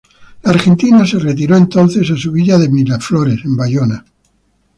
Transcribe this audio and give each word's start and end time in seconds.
La 0.41 0.49
Argentina 0.49 1.05
se 1.05 1.19
retiró 1.19 1.55
entonces 1.55 2.09
a 2.09 2.17
su 2.17 2.31
villa 2.31 2.57
de 2.57 2.69
Miraflores, 2.69 3.45
en 3.45 3.55
Bayona. 3.55 4.03